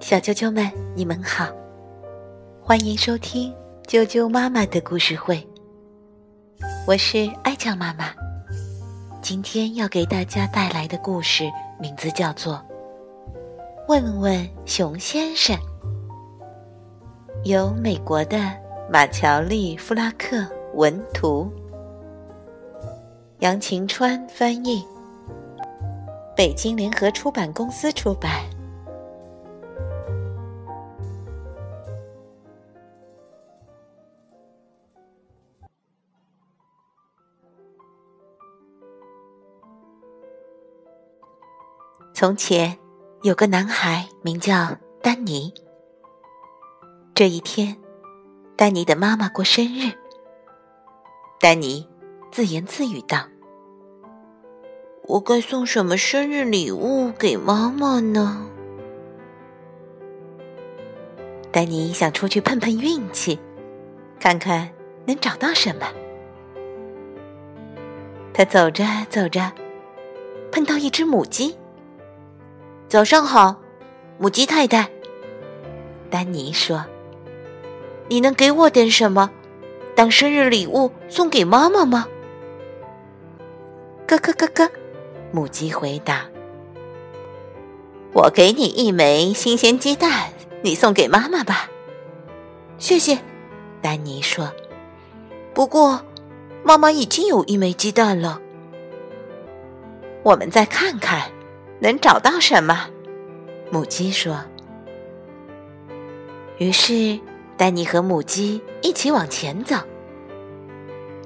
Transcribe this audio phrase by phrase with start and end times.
[0.00, 1.48] 小啾啾们，你们好，
[2.60, 3.54] 欢迎收听
[3.86, 5.46] 啾啾妈妈的故事会。
[6.86, 8.10] 我是爱酱妈妈，
[9.22, 11.50] 今天要给大家带来的故事
[11.80, 12.54] 名字叫做
[13.88, 15.56] 《问问熊先生》，
[17.44, 18.38] 由美国的
[18.92, 21.50] 马乔丽·弗拉克文图，
[23.38, 24.84] 杨晴川翻译，
[26.36, 28.30] 北京联合出版公司出版。
[42.18, 42.78] 从前，
[43.24, 45.52] 有个男孩名叫丹尼。
[47.14, 47.76] 这一天，
[48.56, 49.92] 丹尼的妈妈过生日。
[51.38, 51.86] 丹尼
[52.32, 53.18] 自言自语道
[55.04, 58.46] ：“我该送什么生日礼物给妈妈呢？”
[61.52, 63.38] 丹尼想出去碰碰运气，
[64.18, 64.70] 看看
[65.04, 65.86] 能找到什么。
[68.32, 69.52] 他走着走着，
[70.50, 71.54] 碰到一只母鸡。
[72.88, 73.56] 早上好，
[74.16, 74.88] 母鸡太太。
[76.08, 76.84] 丹尼说
[78.08, 79.28] ：“你能给我点什么，
[79.96, 82.06] 当生日礼物送给妈妈吗？”
[84.06, 84.70] 咯咯咯咯，
[85.32, 86.26] 母鸡回答
[88.14, 91.68] ：“我给你一枚新鲜鸡蛋，你送给妈妈吧。”
[92.78, 93.18] 谢谢，
[93.82, 94.52] 丹尼说。
[95.52, 96.02] 不过，
[96.62, 98.40] 妈妈已经有一枚鸡蛋了。
[100.22, 101.32] 我们再看看。
[101.80, 102.88] 能找到什么？
[103.70, 104.40] 母鸡说。
[106.58, 107.18] 于是，
[107.56, 109.76] 丹尼和母鸡一起往前走，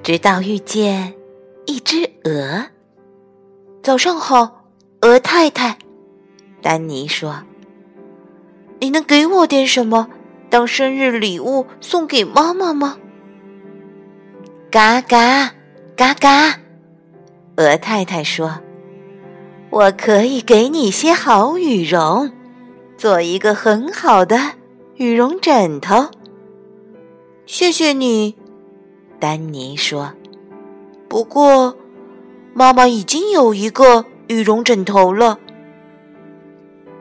[0.03, 1.13] 直到遇见
[1.65, 2.65] 一只鹅。
[3.81, 4.65] 早上好，
[5.01, 5.77] 鹅太太。
[6.61, 7.43] 丹尼说
[8.79, 10.09] ：“你能给我点什么
[10.49, 12.97] 当生日礼物送给妈妈吗？”
[14.69, 15.53] 嘎嘎
[15.95, 16.59] 嘎嘎，
[17.57, 18.59] 鹅太太说。
[19.71, 22.29] 我可以给你些好羽绒，
[22.97, 24.37] 做一个很好的
[24.95, 26.11] 羽绒枕头。
[27.45, 28.35] 谢谢你，
[29.17, 30.11] 丹尼说。
[31.07, 31.77] 不过，
[32.53, 35.39] 妈妈已经有一个羽绒枕头了。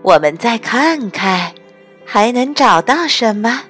[0.02, 1.52] 我们再看看，
[2.04, 3.62] 还能找到什么？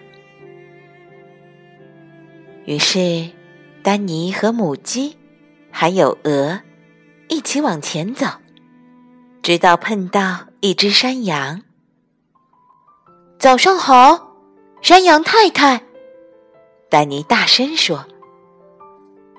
[2.67, 3.31] 于是，
[3.83, 5.17] 丹尼和母鸡
[5.71, 6.61] 还有鹅
[7.29, 8.27] 一起往前走。
[9.51, 11.63] 直到碰到一只山羊。
[13.37, 14.37] 早上好，
[14.81, 15.83] 山羊太太，
[16.89, 18.05] 丹尼大声说：“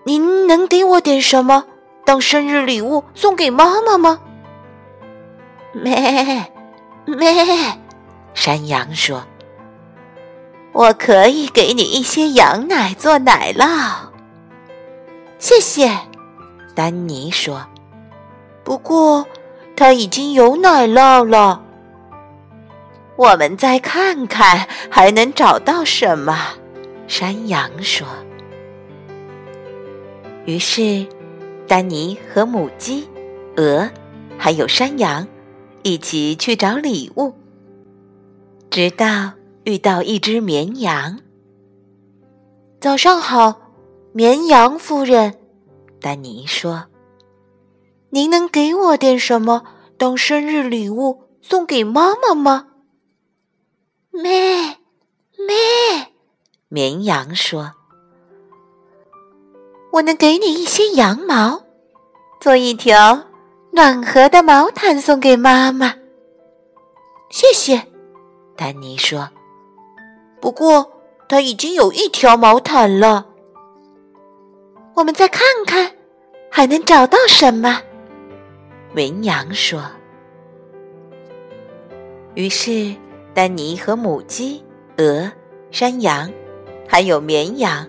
[0.04, 1.64] 您能给我点什么
[2.04, 4.20] 当生日礼物送给妈妈吗？”
[5.72, 5.96] 咩
[7.06, 7.80] 咩，
[8.34, 9.24] 山羊说
[10.76, 13.66] ：“我可以给你一些羊奶做奶酪。”
[15.40, 15.90] 谢谢，
[16.76, 17.66] 丹尼说。
[18.66, 19.26] 不过。
[19.76, 21.64] 它已经有奶酪了。
[23.16, 26.38] 我们再看看还能找到什么。
[27.08, 28.08] 山羊说。
[30.46, 31.06] 于是，
[31.68, 33.08] 丹尼和母鸡、
[33.58, 33.90] 鹅
[34.38, 35.28] 还有山羊
[35.84, 37.34] 一起去找礼物，
[38.70, 39.34] 直到
[39.66, 41.20] 遇到一只绵羊。
[42.80, 43.72] 早上好，
[44.14, 45.36] 绵羊夫人。
[46.00, 46.86] 丹尼说。
[48.14, 49.64] 您能给我点什么
[49.98, 52.68] 当生日礼物送给妈妈吗？
[54.12, 54.78] 咩
[55.38, 55.56] 咩，
[56.68, 57.72] 绵羊说
[59.94, 61.64] ：“我能给你一些羊毛，
[62.42, 63.28] 做一条
[63.72, 65.96] 暖和的毛毯送给妈妈。”
[67.32, 67.88] 谢谢，
[68.58, 69.30] 丹尼说。
[70.42, 70.92] 不过
[71.30, 73.26] 他已经有一条毛毯了。
[74.96, 75.96] 我们再看看，
[76.50, 77.82] 还能找到什么？
[78.94, 79.82] 绵羊说
[82.36, 82.94] ：“于是，
[83.34, 84.62] 丹尼和母鸡、
[84.98, 85.32] 鹅、
[85.72, 86.30] 山羊，
[86.88, 87.88] 还有绵羊，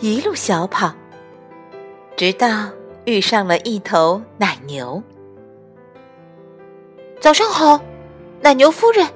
[0.00, 0.92] 一路小跑，
[2.16, 2.68] 直到
[3.04, 5.00] 遇上了一头奶牛。
[7.20, 7.80] 早上好，
[8.40, 9.06] 奶牛夫人。”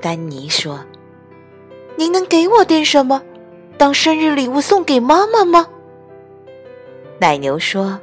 [0.00, 0.78] 丹尼说
[1.96, 3.22] ：“您能给我点什么，
[3.78, 5.66] 当生日礼物送给妈妈吗？”
[7.18, 7.98] 奶牛说：“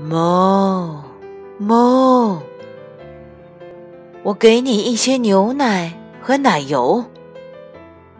[0.00, 1.02] 哞。”
[1.58, 2.40] 猫，
[4.22, 7.04] 我给你一些牛奶和奶油。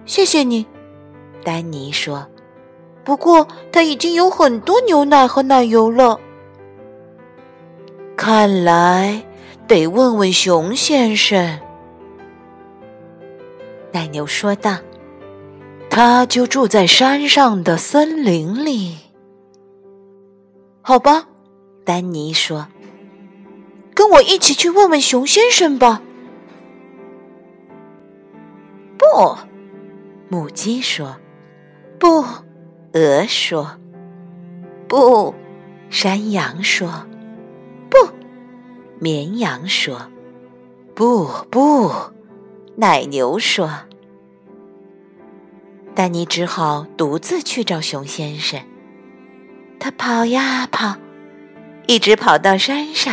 [0.06, 0.66] 谢谢你，
[1.44, 2.26] 丹尼说。
[3.04, 6.18] 不过他已经有很多牛奶和奶油了。
[8.16, 9.24] 看来
[9.66, 11.60] 得问问熊先生。”
[13.92, 14.76] 奶牛说道
[15.88, 18.98] ：“他就住在山上的森林里。”
[20.82, 21.28] 好吧，
[21.84, 22.66] 丹尼说
[23.98, 26.00] ：“跟我一起去问问熊先生吧。”
[28.96, 29.36] 不，
[30.28, 31.16] 母鸡说
[31.98, 32.24] ：“不。”
[32.94, 33.76] 鹅说
[34.86, 35.34] ：“不。”
[35.90, 37.08] 山羊说
[37.90, 37.96] ：“不。”
[39.00, 40.08] 绵羊说
[40.94, 41.90] ：“不不。”
[42.78, 43.68] 奶牛说
[45.96, 48.60] ：“丹尼只好独自去找熊先生。
[49.80, 50.94] 他跑呀跑，
[51.88, 53.12] 一直跑到山上。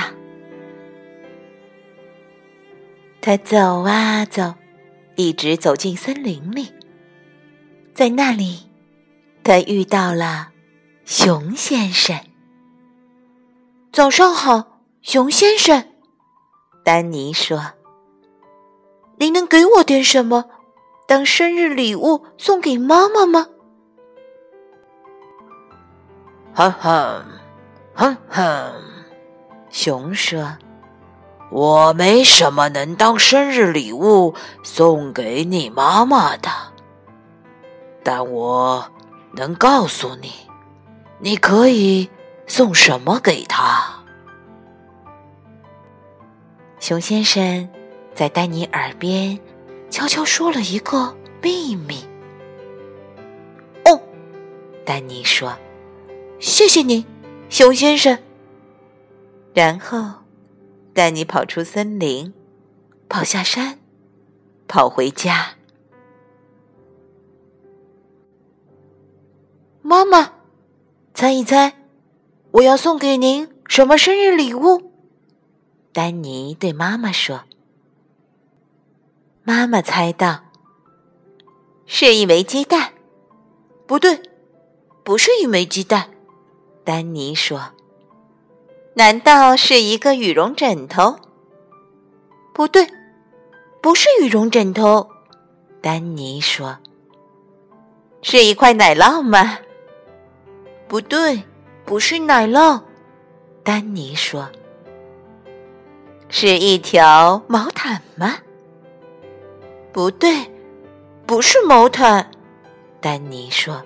[3.26, 4.54] 他走啊走，
[5.16, 6.72] 一直走进森林里。
[7.96, 8.70] 在那里，
[9.44, 10.50] 他遇到了
[11.06, 12.16] 熊先生。
[13.92, 15.84] 早上好，熊先生。
[16.84, 17.74] 丹尼说。
[19.18, 20.46] 您能给我点什么
[21.08, 23.48] 当生日礼物送给妈妈吗？
[26.54, 27.26] 哼哼，
[27.96, 28.74] 哼哼，
[29.72, 30.56] 熊说
[31.56, 36.50] ：“我没什么能当生日礼物送给你妈妈的，
[38.04, 38.92] 但我
[39.32, 40.34] 能告诉你，
[41.18, 42.10] 你可以
[42.46, 44.04] 送什么给她。”
[46.82, 47.70] 熊先生。
[48.14, 49.38] 在丹尼耳边
[49.90, 51.98] 悄悄说了一个秘密。
[53.84, 54.00] 哦，
[54.86, 55.54] 丹尼说
[56.40, 57.06] ：“谢谢你，
[57.50, 58.18] 熊先生。”
[59.54, 60.00] 然后，
[60.96, 62.34] 丹尼跑出森林，
[63.10, 63.78] 跑下山，
[64.66, 65.56] 跑回家。
[69.82, 70.32] 妈妈，
[71.14, 71.74] 猜一猜，
[72.52, 74.94] 我要送给您什么生日礼物？
[75.92, 77.44] 丹尼对妈妈说。
[79.44, 80.46] 妈妈猜到，
[81.86, 82.94] 是一枚鸡蛋。
[83.86, 84.22] 不对，
[85.04, 86.10] 不是一枚鸡蛋。
[86.86, 87.74] 丹尼说
[88.96, 91.20] ：“难道是一个羽绒枕头？”
[92.54, 92.88] 不对，
[93.82, 95.10] 不是羽绒枕头。
[95.82, 96.78] 丹尼说
[98.24, 99.60] ：“是一块奶酪吗？”
[100.88, 101.44] 不对，
[101.84, 102.82] 不是奶酪。
[103.64, 104.50] 丹尼说
[106.30, 108.38] ：“是一条毛毯吗？”
[109.92, 110.50] 不对，
[111.26, 112.32] 不是毛毯。
[113.02, 113.84] 丹尼说：“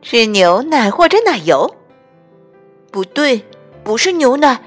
[0.00, 1.75] 是牛奶或者奶油。”
[2.96, 3.44] 不对，
[3.84, 4.58] 不是牛奶，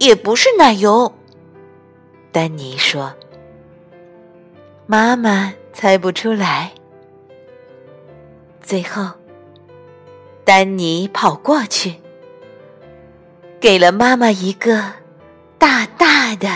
[0.00, 1.14] 也不是奶油。
[2.32, 3.14] 丹尼说
[4.84, 6.72] ：“妈妈猜不出来。”
[8.60, 9.12] 最后，
[10.44, 11.94] 丹尼跑过去，
[13.60, 14.94] 给了妈妈一个
[15.56, 16.48] 大大的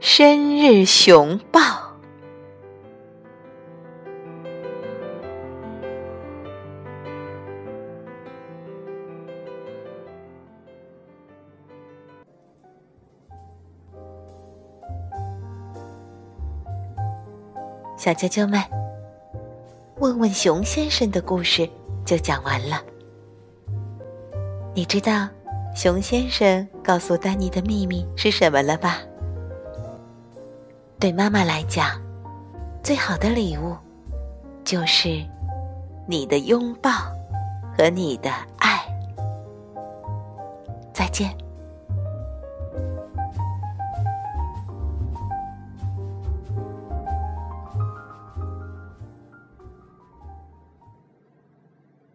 [0.00, 1.87] 生日熊抱。
[17.98, 18.62] 小啾啾们，
[19.96, 21.68] 问问熊先生的故事
[22.06, 22.80] 就讲完了。
[24.72, 25.28] 你知道
[25.74, 28.98] 熊先生告诉丹尼的秘密是什么了吧？
[31.00, 32.00] 对妈妈来讲，
[32.84, 33.76] 最好的礼物
[34.62, 35.20] 就是
[36.06, 36.90] 你的拥抱
[37.76, 38.78] 和你的爱。
[40.92, 41.36] 再见。